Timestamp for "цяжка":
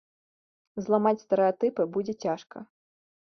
2.29-2.57